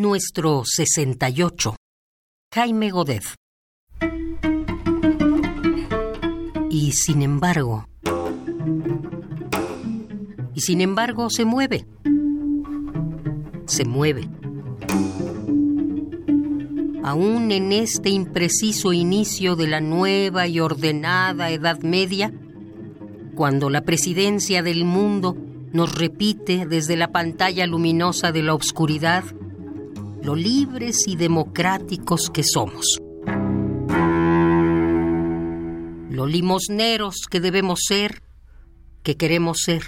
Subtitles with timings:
[0.00, 1.74] Nuestro 68.
[2.54, 3.24] Jaime Godet.
[6.70, 7.88] Y sin embargo...
[10.54, 11.84] Y sin embargo se mueve.
[13.66, 14.28] Se mueve.
[17.02, 22.32] Aún en este impreciso inicio de la nueva y ordenada Edad Media,
[23.34, 25.36] cuando la presidencia del mundo
[25.72, 29.24] nos repite desde la pantalla luminosa de la oscuridad
[30.28, 33.00] lo libres y democráticos que somos.
[36.10, 38.20] Lo limosneros que debemos ser,
[39.02, 39.84] que queremos ser.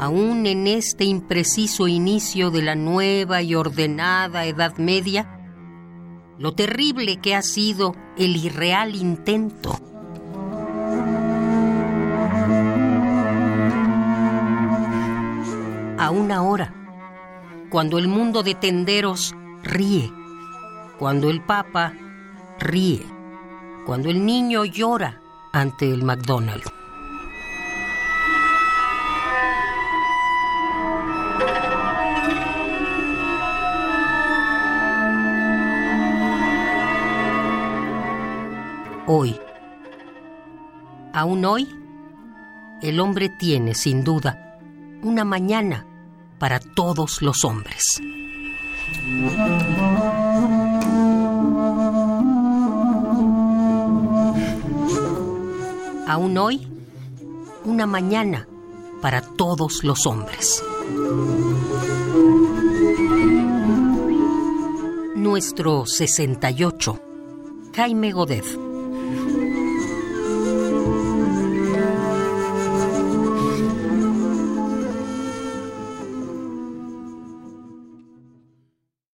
[0.00, 5.38] Aún en este impreciso inicio de la nueva y ordenada Edad Media,
[6.36, 9.85] lo terrible que ha sido el irreal intento.
[16.06, 16.72] Aún ahora,
[17.68, 20.08] cuando el mundo de tenderos ríe,
[21.00, 21.94] cuando el Papa
[22.60, 23.04] ríe,
[23.84, 25.20] cuando el niño llora
[25.52, 26.70] ante el McDonald's.
[39.08, 39.36] hoy.
[41.12, 41.68] Aún hoy,
[42.80, 44.60] el hombre tiene, sin duda,
[45.02, 45.84] una mañana
[46.38, 47.82] para todos los hombres.
[56.06, 56.66] Aún hoy,
[57.64, 58.46] una mañana
[59.02, 60.62] para todos los hombres.
[65.14, 67.00] Nuestro 68.
[67.74, 68.75] Jaime Godet.